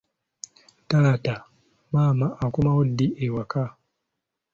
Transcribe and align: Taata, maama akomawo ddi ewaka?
Taata, 0.89 1.35
maama 1.91 2.27
akomawo 2.45 2.81
ddi 2.89 3.07
ewaka? 3.25 3.63